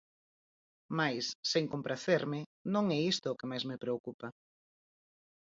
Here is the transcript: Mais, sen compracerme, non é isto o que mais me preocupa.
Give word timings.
Mais, 0.97 1.25
sen 1.51 1.65
compracerme, 1.73 2.39
non 2.73 2.85
é 2.97 2.99
isto 3.13 3.25
o 3.29 3.37
que 3.39 3.49
mais 3.51 3.63
me 3.69 3.81
preocupa. 3.83 4.27